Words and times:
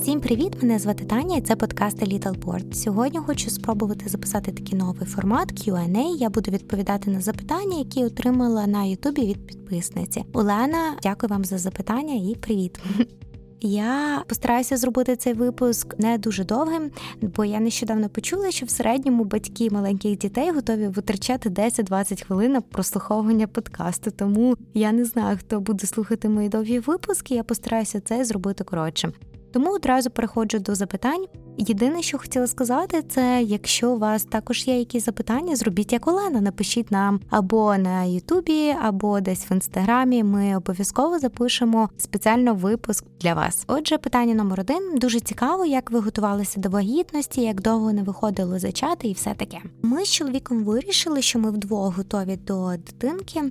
Всім 0.00 0.20
привіт! 0.20 0.52
Мене 0.62 0.78
звати 0.78 1.04
Таня. 1.04 1.36
і 1.36 1.40
Це 1.40 1.56
подкаст 1.56 2.02
Little 2.02 2.44
Board. 2.44 2.74
Сьогодні 2.74 3.18
хочу 3.18 3.50
спробувати 3.50 4.08
записати 4.08 4.52
такий 4.52 4.78
новий 4.78 5.06
формат 5.06 5.52
Q&A. 5.52 6.16
Я 6.16 6.30
буду 6.30 6.50
відповідати 6.50 7.10
на 7.10 7.20
запитання, 7.20 7.78
які 7.78 8.04
отримала 8.04 8.66
на 8.66 8.84
Ютубі 8.84 9.26
від 9.26 9.46
підписниці. 9.46 10.24
Олена, 10.32 10.96
дякую 11.02 11.30
вам 11.30 11.44
за 11.44 11.58
запитання 11.58 12.14
і 12.14 12.34
привіт. 12.34 12.80
Я 13.60 14.22
постараюся 14.28 14.76
зробити 14.76 15.16
цей 15.16 15.32
випуск 15.32 15.98
не 15.98 16.18
дуже 16.18 16.44
довгим, 16.44 16.90
бо 17.22 17.44
я 17.44 17.60
нещодавно 17.60 18.08
почула, 18.08 18.50
що 18.50 18.66
в 18.66 18.70
середньому 18.70 19.24
батьки 19.24 19.70
маленьких 19.70 20.18
дітей 20.18 20.50
готові 20.50 20.88
витрачати 20.88 21.48
10-20 21.48 22.24
хвилин 22.26 22.52
на 22.52 22.60
прослуховування 22.60 23.46
подкасту. 23.46 24.10
Тому 24.10 24.56
я 24.74 24.92
не 24.92 25.04
знаю, 25.04 25.38
хто 25.40 25.60
буде 25.60 25.86
слухати 25.86 26.28
мої 26.28 26.48
довгі 26.48 26.78
випуски. 26.78 27.34
Я 27.34 27.42
постараюся 27.42 28.00
це 28.00 28.24
зробити 28.24 28.64
коротше. 28.64 29.12
Тому 29.52 29.70
одразу 29.70 30.10
переходжу 30.10 30.58
до 30.58 30.74
запитань. 30.74 31.26
Єдине, 31.58 32.02
що 32.02 32.18
хотіла 32.18 32.46
сказати, 32.46 33.02
це 33.08 33.42
якщо 33.42 33.90
у 33.90 33.98
вас 33.98 34.24
також 34.24 34.68
є 34.68 34.78
якісь 34.78 35.04
запитання, 35.04 35.56
зробіть 35.56 35.92
як 35.92 36.08
Олена, 36.08 36.40
напишіть 36.40 36.90
нам 36.90 37.20
або 37.30 37.76
на 37.76 38.04
Ютубі, 38.04 38.74
або 38.82 39.20
десь 39.20 39.50
в 39.50 39.52
інстаграмі. 39.52 40.24
Ми 40.24 40.56
обов'язково 40.56 41.18
запишемо 41.18 41.88
спеціально 41.96 42.54
випуск 42.54 43.04
для 43.20 43.34
вас. 43.34 43.64
Отже, 43.66 43.98
питання 43.98 44.34
номер 44.34 44.60
один 44.60 44.98
дуже 44.98 45.20
цікаво, 45.20 45.64
як 45.64 45.90
ви 45.90 46.00
готувалися 46.00 46.60
до 46.60 46.68
вагітності, 46.68 47.40
як 47.40 47.60
довго 47.60 47.92
не 47.92 48.02
виходили 48.02 48.58
зачати, 48.58 49.08
і 49.08 49.12
все 49.12 49.34
таке. 49.34 49.58
Ми 49.82 50.04
з 50.04 50.08
чоловіком 50.08 50.64
вирішили, 50.64 51.22
що 51.22 51.38
ми 51.38 51.50
вдвох 51.50 51.96
готові 51.96 52.36
до 52.36 52.70
дитинки. 52.70 53.42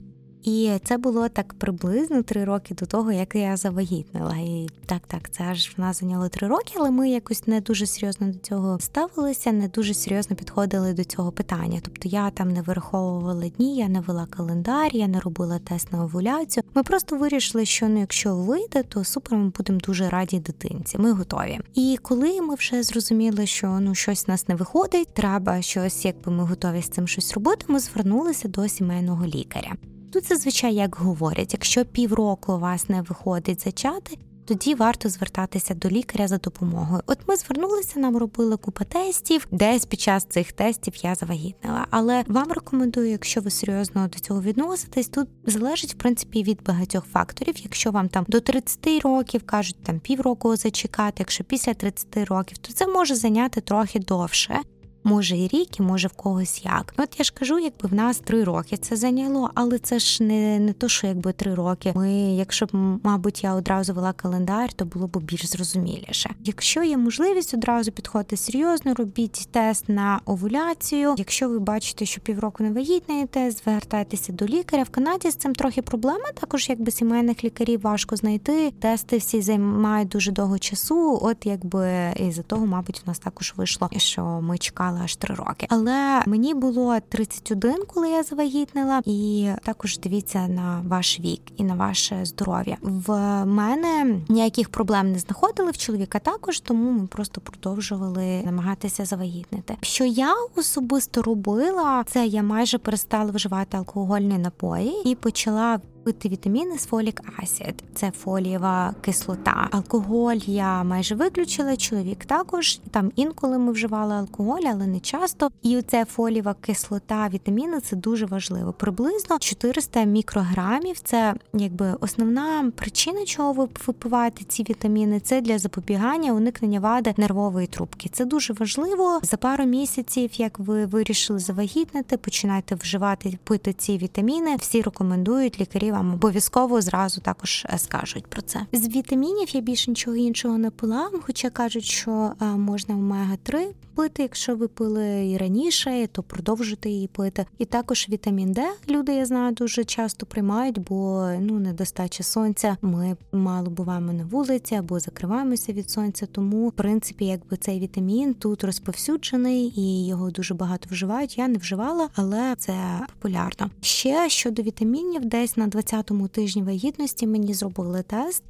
І 0.44 0.72
це 0.84 0.98
було 0.98 1.30
так 1.30 1.54
приблизно 1.54 2.24
три 2.24 2.46
роки 2.46 2.76
до 2.76 2.86
того, 2.86 3.12
як 3.12 3.36
я 3.36 3.58
завагітнила. 3.58 4.36
І 4.38 4.70
так, 4.86 5.02
так, 5.08 5.32
це 5.32 5.44
аж 5.44 5.74
в 5.78 5.82
нас 5.82 6.00
зайняло 6.00 6.30
три 6.30 6.48
роки, 6.48 6.74
але 6.78 6.92
ми 6.92 7.10
якось 7.10 7.48
не 7.48 7.62
дуже 7.62 7.86
серйозно 7.86 8.28
до 8.28 8.40
цього 8.40 8.80
ставилися, 8.80 9.52
не 9.52 9.68
дуже 9.68 9.94
серйозно 9.94 10.36
підходили 10.36 10.94
до 10.94 11.04
цього 11.04 11.32
питання. 11.32 11.80
Тобто 11.84 12.10
я 12.10 12.30
там 12.30 12.52
не 12.52 12.62
вираховувала 12.62 13.48
дні, 13.48 13.78
я 13.78 13.88
не 13.88 14.00
вела 14.00 14.26
календар, 14.26 14.96
я 14.96 15.08
не 15.08 15.20
робила 15.20 15.60
тест 15.60 15.92
на 15.94 16.04
овуляцію. 16.04 16.64
Ми 16.76 16.84
просто 16.84 17.18
вирішили, 17.18 17.66
що 17.66 17.90
ну, 17.90 18.00
якщо 18.00 18.36
вийде, 18.36 18.84
то 18.84 19.04
супер, 19.04 19.38
ми 19.38 19.50
будемо 19.58 19.80
дуже 19.80 20.10
раді 20.10 20.40
дитинці. 20.40 20.98
Ми 20.98 21.12
готові. 21.12 21.60
І 21.74 21.98
коли 22.02 22.42
ми 22.42 22.56
вже 22.56 22.84
зрозуміли, 22.84 23.46
що 23.46 23.80
ну 23.80 23.96
щось 23.96 24.28
в 24.28 24.30
нас 24.30 24.48
не 24.48 24.56
виходить, 24.56 25.14
треба 25.14 25.62
щось, 25.62 26.06
якби 26.06 26.32
ми 26.32 26.44
готові 26.44 26.82
з 26.82 26.90
цим 26.90 27.08
щось 27.08 27.34
робити. 27.34 27.66
Ми 27.68 27.80
звернулися 27.80 28.48
до 28.48 28.68
сімейного 28.68 29.26
лікаря. 29.26 29.76
Тут 30.12 30.28
зазвичай 30.28 30.76
як 30.76 30.96
говорять, 30.96 31.54
якщо 31.54 31.86
півроку 31.86 32.54
у 32.54 32.60
вас 32.60 32.90
не 32.90 33.02
виходить 33.02 33.64
зачати, 33.64 34.18
тоді 34.46 34.76
варто 34.76 35.10
звертатися 35.10 35.74
до 35.74 35.90
лікаря 35.90 36.28
за 36.28 36.38
допомогою. 36.38 37.02
От 37.08 37.20
ми 37.28 37.36
звернулися, 37.36 38.00
нам 38.00 38.18
робили 38.18 38.58
купа 38.58 38.84
тестів, 38.84 39.48
десь 39.52 39.86
під 39.86 40.00
час 40.00 40.26
цих 40.30 40.52
тестів 40.52 40.94
я 40.96 41.16
завагітнила. 41.16 41.88
Але 41.90 42.24
вам 42.28 42.52
рекомендую, 42.52 43.10
якщо 43.10 43.42
ви 43.42 43.50
серйозно 43.50 44.08
до 44.08 44.20
цього 44.20 44.42
відноситесь, 44.42 45.08
тут 45.08 45.28
залежить 45.46 45.94
в 45.94 45.98
принципі 45.98 46.44
від 46.44 46.64
багатьох 46.64 47.06
факторів. 47.06 47.56
Якщо 47.58 47.92
вам 47.92 48.10
там 48.10 48.26
до 48.28 48.40
30 48.40 49.02
років 49.04 49.46
кажуть 49.46 49.84
там 49.84 50.00
півроку 50.00 50.56
зачекати, 50.56 51.16
якщо 51.20 51.44
після 51.44 51.74
30 51.74 52.18
років, 52.18 52.58
то 52.58 52.74
це 52.74 52.88
може 52.88 53.16
зайняти 53.16 53.62
трохи 53.62 54.00
довше 54.00 54.60
може 55.04 55.38
і 55.38 55.48
рік, 55.48 55.80
і 55.80 55.84
може 55.84 56.08
в 56.08 56.14
когось 56.14 56.66
як. 56.66 56.94
От 56.98 57.20
я 57.20 57.26
ж 57.26 57.34
кажу, 57.40 57.60
якби 57.60 57.90
в 57.90 57.94
нас 57.94 58.20
три 58.20 58.44
роки 58.44 58.78
це 58.78 58.96
зайняло, 58.96 59.52
але 59.54 59.80
це 59.80 60.00
ж 60.00 60.24
не 60.24 60.60
не 60.60 60.74
то, 60.74 60.88
що 60.88 61.08
якби 61.08 61.34
три 61.34 61.56
роки. 61.56 61.94
Ми, 61.96 62.12
якщо 62.14 62.66
б, 62.66 62.70
мабуть, 63.04 63.44
я 63.44 63.54
одразу 63.54 63.94
вела 63.94 64.14
календар, 64.14 64.74
то 64.74 64.86
було 64.86 65.08
б 65.08 65.18
більш 65.18 65.46
зрозуміліше. 65.46 66.30
Якщо 66.44 66.84
є 66.84 66.98
можливість 66.98 67.54
одразу 67.54 67.92
підходити 67.92 68.38
серйозно, 68.38 68.94
робіть 68.94 69.48
тест 69.52 69.90
на 69.90 70.22
овуляцію. 70.26 71.16
Якщо 71.18 71.50
ви 71.50 71.60
бачите, 71.60 72.06
що 72.06 72.22
півроку 72.22 72.64
не 72.64 72.72
вагітнієте, 72.72 73.52
звертайтеся 73.52 74.34
до 74.34 74.46
лікаря. 74.46 74.84
В 74.84 74.90
Канаді 74.90 75.32
з 75.32 75.36
цим 75.36 75.56
трохи 75.56 75.82
проблема. 75.82 76.26
Також 76.40 76.70
якби 76.70 76.92
сімейних 76.92 77.44
лікарів 77.44 77.82
важко 77.82 78.16
знайти. 78.16 78.72
Тести 78.72 79.18
всі 79.18 79.42
займають 79.42 80.08
дуже 80.08 80.32
довго 80.32 80.60
часу. 80.60 81.20
От 81.22 81.46
якби 81.46 82.14
і 82.16 82.32
за 82.32 82.42
того, 82.42 82.66
мабуть, 82.66 83.02
у 83.06 83.10
нас 83.10 83.20
також 83.20 83.54
вийшло, 83.58 83.90
що 83.98 84.24
ми 84.24 84.58
чекали 84.58 84.89
аж 85.04 85.16
три 85.16 85.36
роки. 85.36 85.68
Але 85.70 86.22
мені 86.26 86.54
було 86.54 86.98
31, 87.10 87.76
коли 87.94 88.10
я 88.10 88.24
завагітнила, 88.24 89.02
і 89.06 89.50
також 89.64 90.00
дивіться 90.00 90.48
на 90.48 90.84
ваш 90.88 91.20
вік 91.20 91.42
і 91.58 91.64
на 91.64 91.76
ваше 91.76 92.26
здоров'я. 92.26 92.78
В 92.82 93.46
мене 93.46 94.22
ніяких 94.30 94.70
проблем 94.70 95.12
не 95.12 95.20
знаходили 95.20 95.72
в 95.72 95.78
чоловіка 95.78 96.20
також, 96.20 96.60
тому 96.60 96.92
ми 96.92 97.08
просто 97.08 97.42
продовжували 97.42 98.42
намагатися 98.46 99.06
завагітнити. 99.06 99.78
Що 99.82 100.06
я 100.06 100.36
особисто 100.56 101.22
робила, 101.22 102.04
це 102.08 102.26
я 102.26 102.44
майже 102.44 102.78
перестала 102.78 103.32
вживати 103.32 103.78
алкогольні 103.78 104.38
напої 104.38 105.02
і 105.06 105.16
почала 105.16 105.80
вітаміни 106.08 106.78
з 106.78 106.86
фолік 106.86 107.22
асід. 107.38 107.84
Це 107.96 108.12
фолієва 108.12 108.96
кислота. 109.02 109.68
Алкоголь 109.72 110.38
я 110.46 110.84
майже 110.84 111.16
виключила. 111.16 111.78
Чоловік 111.78 112.26
також 112.26 112.80
там 112.92 113.12
інколи 113.16 113.58
ми 113.58 113.72
вживали 113.72 114.14
алкоголь, 114.14 114.62
але 114.66 114.88
не 114.88 115.00
часто. 115.00 115.50
І 115.62 115.78
оце 115.78 116.06
фолієва 116.06 116.56
кислота, 116.62 117.30
вітаміни 117.34 117.80
це 117.80 117.96
дуже 117.96 118.26
важливо. 118.26 118.74
Приблизно 118.74 119.40
400 119.40 120.04
мікрограмів. 120.04 121.00
Це 121.00 121.36
якби 121.54 121.94
основна 122.00 122.72
причина, 122.76 123.26
чого 123.26 123.54
ви 123.54 123.68
випиваєте 123.88 124.44
ці 124.44 124.64
вітаміни. 124.64 125.20
Це 125.20 125.42
для 125.42 125.58
запобігання 125.58 126.34
уникнення 126.34 126.80
вади 126.80 127.14
нервової 127.18 127.68
трубки. 127.68 128.10
Це 128.10 128.26
дуже 128.26 128.54
важливо. 128.54 129.20
За 129.24 129.38
пару 129.38 129.66
місяців, 129.66 130.30
як 130.34 130.60
ви 130.60 130.86
вирішили 130.86 131.40
завагітнити, 131.40 132.18
починайте 132.18 132.76
вживати 132.76 133.38
пити 133.44 133.74
ці 133.74 133.98
вітаміни. 133.98 134.56
Всі 134.56 134.82
рекомендують 134.82 135.60
лікарі 135.60 135.92
вам 136.00 136.14
обов'язково 136.14 136.82
зразу 136.82 137.22
також 137.22 137.66
е, 137.70 137.78
скажуть 137.78 138.28
про 138.28 138.42
це. 138.42 138.66
З 138.74 138.88
вітамінів 138.88 139.56
я 139.56 139.62
більше 139.62 139.92
нічого 139.92 140.18
іншого 140.18 140.58
не 140.58 140.70
пила, 140.72 141.10
хоча 141.22 141.50
кажуть, 141.50 141.84
що 141.84 142.32
е, 142.42 142.46
можна 142.46 142.96
омега 142.96 143.38
3 143.44 143.74
пити, 144.00 144.22
якщо 144.22 144.56
ви 144.56 144.68
пили 144.68 145.30
і 145.30 145.38
раніше, 145.38 146.08
то 146.12 146.24
продовжуйте 146.24 146.90
її 146.90 147.08
пити. 147.08 147.46
І 147.58 147.66
також 147.66 148.08
вітамін 148.10 148.52
Д 148.52 148.68
люди 148.90 149.14
я 149.14 149.26
знаю 149.26 149.54
дуже 149.54 149.84
часто 149.84 150.26
приймають, 150.26 150.80
бо 150.80 151.30
ну 151.40 151.60
недостача 151.60 152.24
сонця. 152.24 152.78
Ми 152.82 153.18
мало 153.32 153.70
буваємо 153.70 154.14
на 154.14 154.26
вулиці 154.26 154.76
або 154.76 155.00
закриваємося 155.00 155.74
від 155.74 155.90
сонця. 155.90 156.26
Тому 156.26 156.68
в 156.68 156.72
принципі, 156.72 157.26
якби 157.26 157.58
цей 157.58 157.80
вітамін 157.80 158.34
тут 158.34 158.64
розповсюджений 158.64 159.74
і 159.76 160.08
його 160.08 160.32
дуже 160.32 160.54
багато 160.54 160.88
вживають. 160.92 161.38
Я 161.38 161.48
не 161.48 161.58
вживала, 161.58 162.10
але 162.16 162.56
це 162.58 162.74
популярно. 163.14 163.70
Ще 163.82 164.30
щодо 164.30 164.62
вітамінів, 164.62 165.26
десь 165.26 165.58
на 165.58 165.68
20-му 165.80 166.28
тижні 166.28 166.64
вагітності 166.64 167.28
мені 167.28 167.54
зробили 167.54 168.04
тест. 168.04 168.44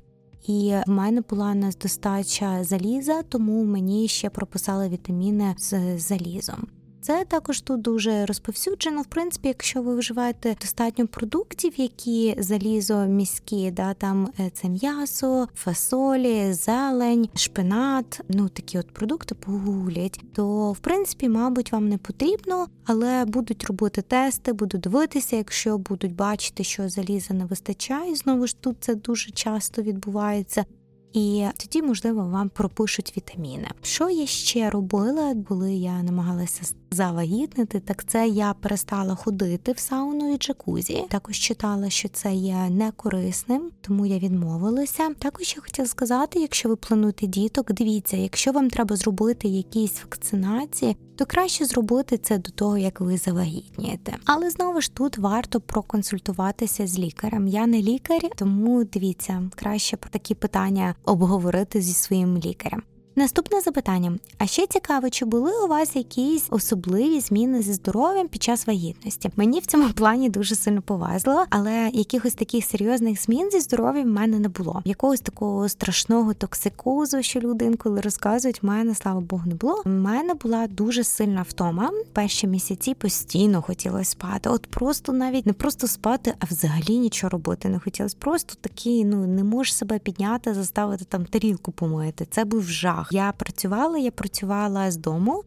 І 0.47 0.75
в 0.87 0.89
мене 0.89 1.21
була 1.29 1.53
недостача 1.53 2.63
заліза, 2.63 3.23
тому 3.23 3.63
мені 3.63 4.07
ще 4.07 4.29
прописали 4.29 4.89
вітаміни 4.89 5.55
з 5.57 5.99
залізом. 5.99 6.67
Це 7.01 7.25
також 7.25 7.61
тут 7.61 7.81
дуже 7.81 8.25
розповсюджено. 8.25 9.01
В 9.01 9.05
принципі, 9.05 9.47
якщо 9.47 9.81
ви 9.81 9.95
вживаєте 9.95 10.55
достатньо 10.61 11.07
продуктів, 11.07 11.73
які 11.77 12.35
залізо 12.37 13.05
міські, 13.05 13.71
да 13.71 13.93
там 13.93 14.29
е, 14.39 14.49
це 14.53 14.69
м'ясо, 14.69 15.47
фасолі, 15.55 16.53
зелень, 16.53 17.29
шпинат, 17.35 18.21
ну 18.29 18.49
такі 18.49 18.79
от 18.79 18.91
продукти 18.91 19.35
погулять, 19.35 20.21
то 20.33 20.71
в 20.71 20.79
принципі, 20.79 21.29
мабуть, 21.29 21.71
вам 21.71 21.89
не 21.89 21.97
потрібно, 21.97 22.67
але 22.85 23.25
будуть 23.25 23.63
робити 23.63 24.01
тести, 24.01 24.53
будуть 24.53 24.81
дивитися, 24.81 25.35
якщо 25.35 25.77
будуть 25.77 26.15
бачити, 26.15 26.63
що 26.63 26.89
заліза 26.89 27.33
не 27.33 27.45
вистачає. 27.45 28.15
Знову 28.15 28.47
ж 28.47 28.55
тут 28.61 28.77
це 28.79 28.95
дуже 28.95 29.31
часто 29.31 29.81
відбувається. 29.81 30.65
І 31.13 31.45
тоді, 31.57 31.81
можливо, 31.81 32.25
вам 32.25 32.49
пропишуть 32.49 33.13
вітаміни. 33.17 33.67
Що 33.81 34.09
я 34.09 34.25
ще 34.25 34.69
робила, 34.69 35.35
коли 35.47 35.73
я 35.73 36.03
намагалася 36.03 36.75
завагітнити, 36.91 37.79
так 37.79 38.05
це 38.07 38.27
я 38.27 38.53
перестала 38.53 39.15
ходити 39.15 39.71
в 39.71 39.79
сауну 39.79 40.33
і 40.33 40.37
джакузі. 40.37 41.05
Також 41.09 41.37
читала, 41.37 41.89
що 41.89 42.09
це 42.09 42.33
є 42.33 42.69
некорисним, 42.69 43.71
тому 43.81 44.05
я 44.05 44.19
відмовилася. 44.19 45.09
Також 45.19 45.53
я 45.55 45.61
хотіла 45.61 45.87
сказати, 45.87 46.39
якщо 46.39 46.69
ви 46.69 46.75
плануєте 46.75 47.27
діток, 47.27 47.73
дивіться, 47.73 48.17
якщо 48.17 48.51
вам 48.51 48.69
треба 48.69 48.95
зробити 48.95 49.47
якісь 49.47 50.01
вакцинації, 50.03 50.97
то 51.19 51.25
краще 51.25 51.65
зробити 51.65 52.17
це 52.17 52.37
до 52.37 52.51
того, 52.51 52.77
як 52.77 53.01
ви 53.01 53.17
завагітнієте. 53.17 54.15
Але 54.25 54.49
знову 54.49 54.81
ж 54.81 54.93
тут 54.93 55.17
варто 55.17 55.61
проконсультуватися 55.61 56.87
з 56.87 56.99
лікарем. 56.99 57.47
Я 57.47 57.67
не 57.67 57.81
лікар, 57.81 58.21
тому 58.35 58.83
дивіться, 58.83 59.49
краще 59.55 59.97
про 59.97 60.09
такі 60.09 60.35
питання 60.35 60.95
обговорити 61.05 61.81
зі 61.81 61.93
своїм 61.93 62.37
лікарем. 62.37 62.83
Наступне 63.19 63.61
запитання: 63.61 64.17
а 64.37 64.47
ще 64.47 64.67
цікаво, 64.67 65.09
чи 65.09 65.25
були 65.25 65.51
у 65.63 65.67
вас 65.67 65.95
якісь 65.95 66.47
особливі 66.49 67.19
зміни 67.19 67.61
зі 67.61 67.73
здоров'ям 67.73 68.27
під 68.27 68.43
час 68.43 68.67
вагітності? 68.67 69.29
Мені 69.35 69.59
в 69.59 69.65
цьому 69.65 69.89
плані 69.93 70.29
дуже 70.29 70.55
сильно 70.55 70.81
повезло, 70.81 71.45
але 71.49 71.89
якихось 71.93 72.33
таких 72.33 72.65
серйозних 72.65 73.23
змін 73.23 73.49
зі 73.51 73.59
здоров'ям 73.59 74.09
в 74.09 74.13
мене 74.13 74.39
не 74.39 74.49
було. 74.49 74.81
Якогось 74.85 75.21
такого 75.21 75.69
страшного 75.69 76.33
токсикозу, 76.33 77.23
що 77.23 77.39
люди 77.39 77.65
інколи 77.65 78.01
розказують, 78.01 78.63
в 78.63 78.65
мене 78.65 78.95
слава 78.95 79.19
Богу, 79.19 79.43
не 79.45 79.55
було. 79.55 79.81
У 79.85 79.89
мене 79.89 80.33
була 80.33 80.67
дуже 80.67 81.03
сильна 81.03 81.45
втома. 81.49 81.91
Перші 82.13 82.47
місяці 82.47 82.93
постійно 82.93 83.61
хотілося 83.61 84.11
спати. 84.11 84.49
От 84.49 84.67
просто 84.67 85.13
навіть 85.13 85.45
не 85.45 85.53
просто 85.53 85.87
спати, 85.87 86.33
а 86.39 86.45
взагалі 86.45 86.97
нічого 86.97 87.29
робити 87.29 87.69
не 87.69 87.79
хотілося. 87.79 88.15
Просто 88.19 88.55
такий, 88.61 89.05
ну 89.05 89.27
не 89.27 89.43
можеш 89.43 89.75
себе 89.75 89.99
підняти, 89.99 90.53
заставити 90.53 91.05
там 91.05 91.25
тарілку 91.25 91.71
помити. 91.71 92.27
Це 92.31 92.45
був 92.45 92.63
жах. 92.63 93.08
Я 93.11 93.31
працювала, 93.31 93.97
я 93.97 94.11
працювала 94.11 94.91
з 94.91 94.97
дому. 94.97 95.43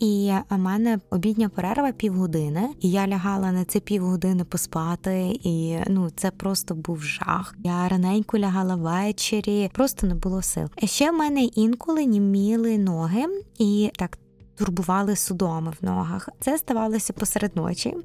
І 0.00 0.32
у 0.50 0.56
мене 0.58 0.98
обідня 1.10 1.48
перерва 1.48 1.92
півгодини, 1.92 2.68
і 2.80 2.90
я 2.90 3.08
лягала 3.08 3.52
на 3.52 3.64
це 3.64 3.80
півгодини 3.80 4.44
поспати, 4.44 5.40
і 5.42 5.78
ну 5.88 6.10
це 6.10 6.30
просто 6.30 6.74
був 6.74 7.02
жах. 7.02 7.54
Я 7.64 7.88
раненько 7.88 8.38
лягала 8.38 8.74
ввечері, 8.74 9.70
просто 9.74 10.06
не 10.06 10.14
було 10.14 10.42
сил. 10.42 10.68
Ще 10.84 11.10
в 11.10 11.14
мене 11.14 11.44
інколи 11.44 12.04
німіли 12.04 12.78
ноги 12.78 13.24
і 13.58 13.90
так 13.98 14.18
турбували 14.56 15.16
судоми 15.16 15.72
в 15.80 15.84
ногах. 15.84 16.28
Це 16.40 16.58
ставалося 16.58 17.12
посеред 17.12 17.56
ночі. 17.56 17.96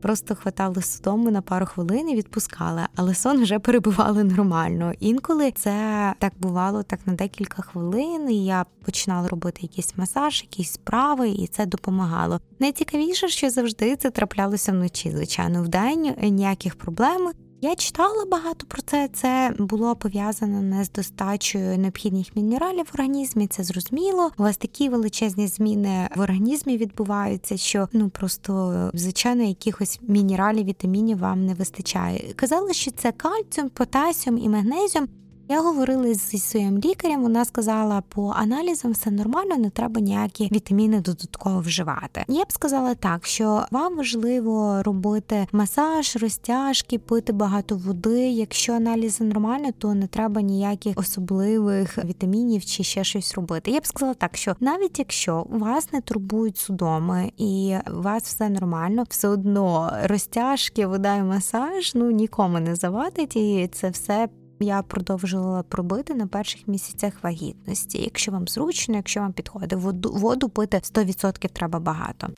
Просто 0.00 0.34
хватали 0.34 0.82
судому 0.82 1.30
на 1.30 1.42
пару 1.42 1.66
хвилин 1.66 2.10
і 2.10 2.16
відпускали, 2.16 2.82
але 2.96 3.14
сон 3.14 3.42
вже 3.42 3.58
перебували 3.58 4.24
нормально. 4.24 4.92
Інколи 5.00 5.50
це 5.50 6.14
так 6.18 6.32
бувало 6.38 6.82
так 6.82 7.00
на 7.06 7.12
декілька 7.12 7.62
хвилин. 7.62 8.30
і 8.30 8.44
Я 8.44 8.66
починала 8.84 9.28
робити 9.28 9.58
якийсь 9.62 9.96
масаж, 9.96 10.42
якісь 10.42 10.72
справи, 10.72 11.28
і 11.28 11.46
це 11.46 11.66
допомагало. 11.66 12.40
Найцікавіше, 12.58 13.28
що 13.28 13.50
завжди 13.50 13.96
це 13.96 14.10
траплялося 14.10 14.72
вночі. 14.72 15.10
Звичайно, 15.10 15.62
вдень 15.62 16.14
ніяких 16.22 16.76
проблем. 16.76 17.30
Я 17.62 17.74
читала 17.74 18.24
багато 18.24 18.66
про 18.66 18.82
це. 18.82 19.08
Це 19.12 19.54
було 19.58 19.96
пов'язано 19.96 20.62
не 20.62 20.84
з 20.84 20.92
достачею 20.92 21.78
необхідних 21.78 22.36
мінералів 22.36 22.84
в 22.84 22.94
організмі. 22.94 23.46
Це 23.46 23.64
зрозуміло. 23.64 24.30
У 24.38 24.42
вас 24.42 24.56
такі 24.56 24.88
величезні 24.88 25.46
зміни 25.46 26.08
в 26.16 26.20
організмі 26.20 26.76
відбуваються, 26.76 27.56
що 27.56 27.88
ну 27.92 28.08
просто 28.08 28.90
звичайно 28.94 29.42
якихось 29.42 30.00
мінералів, 30.02 30.64
вітамінів 30.64 31.18
вам 31.18 31.46
не 31.46 31.54
вистачає. 31.54 32.34
Казали, 32.36 32.74
що 32.74 32.90
це 32.90 33.12
кальціум, 33.12 33.68
потасіум 33.68 34.38
і 34.38 34.48
магнезіум. 34.48 35.08
Я 35.50 35.60
говорила 35.60 36.14
зі 36.14 36.38
своїм 36.38 36.78
лікарем. 36.78 37.22
Вона 37.22 37.44
сказала, 37.44 38.02
по 38.08 38.32
аналізам 38.36 38.92
все 38.92 39.10
нормально, 39.10 39.56
не 39.56 39.70
треба 39.70 40.00
ніякі 40.00 40.48
вітаміни 40.52 41.00
додатково 41.00 41.60
вживати. 41.60 42.24
Я 42.28 42.44
б 42.44 42.52
сказала 42.52 42.94
так, 42.94 43.26
що 43.26 43.64
вам 43.70 43.96
важливо 43.96 44.82
робити 44.82 45.46
масаж, 45.52 46.16
розтяжки, 46.16 46.98
пити 46.98 47.32
багато 47.32 47.76
води. 47.76 48.28
Якщо 48.28 48.72
аналізи 48.72 49.24
нормально, 49.24 49.68
то 49.78 49.94
не 49.94 50.06
треба 50.06 50.40
ніяких 50.40 50.98
особливих 50.98 52.04
вітамінів 52.04 52.64
чи 52.64 52.84
ще 52.84 53.04
щось 53.04 53.34
робити. 53.34 53.70
Я 53.70 53.80
б 53.80 53.86
сказала 53.86 54.14
так, 54.14 54.36
що 54.36 54.56
навіть 54.60 54.98
якщо 54.98 55.46
вас 55.50 55.92
не 55.92 56.00
турбують 56.00 56.58
судоми 56.58 57.32
і 57.36 57.76
у 57.94 58.02
вас 58.02 58.22
все 58.22 58.48
нормально, 58.48 59.04
все 59.08 59.28
одно 59.28 59.92
розтяжки, 60.02 60.86
вода 60.86 61.16
і 61.16 61.22
масаж 61.22 61.94
ну 61.94 62.10
нікому 62.10 62.60
не 62.60 62.76
завадить, 62.76 63.36
і 63.36 63.68
це 63.72 63.90
все 63.90 64.28
я 64.60 64.82
продовжувала 64.82 65.62
пробити 65.62 66.14
на 66.14 66.26
перших 66.26 66.68
місяцях 66.68 67.12
вагітності. 67.22 68.02
Якщо 68.02 68.32
вам 68.32 68.48
зручно, 68.48 68.96
якщо 68.96 69.20
вам 69.20 69.32
підходить, 69.32 69.72
воду, 69.72 70.12
воду 70.12 70.48
пити 70.48 70.76
100% 70.76 71.48
треба 71.48 71.80
багато. 71.80 72.28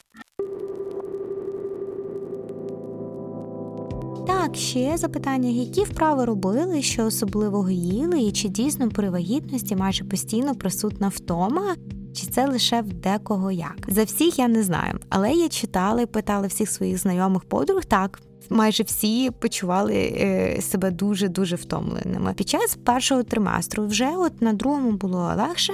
Так, 4.27 4.57
ще 4.57 4.97
запитання, 4.97 5.49
які 5.49 5.85
вправи 5.85 6.25
робили, 6.25 6.83
що 6.83 7.07
особливого 7.07 7.71
їли, 7.71 8.21
і 8.21 8.33
чи 8.33 8.49
дійсно 8.49 8.89
при 8.89 9.11
вагітності 9.11 9.77
майже 9.77 10.05
постійно 10.05 10.55
присутна 10.55 11.09
втома, 11.09 11.77
чи 12.15 12.27
це 12.27 12.47
лише 12.47 12.81
в 12.83 12.93
декого 12.93 13.51
як? 13.51 13.87
За 13.89 14.05
всіх 14.05 14.39
я 14.39 14.49
не 14.49 14.63
знаю, 14.63 14.99
але 15.09 15.33
я 15.33 15.49
читала 15.49 16.01
і 16.01 16.07
питала 16.07 16.47
всіх 16.47 16.71
своїх 16.71 16.99
знайомих 16.99 17.45
подруг 17.45 17.85
так 17.85 18.21
майже 18.51 18.83
всі 18.83 19.31
почували 19.31 19.95
е, 19.95 20.61
себе 20.63 20.91
дуже 20.91 21.29
дуже 21.29 21.57
втомленими. 21.57 22.35
Під 22.35 22.49
час 22.49 22.79
першого 22.85 23.23
триместру 23.23 23.87
вже 23.87 24.11
от 24.17 24.43
на 24.43 24.53
другому 24.53 24.93
було 24.93 25.35
легше. 25.37 25.73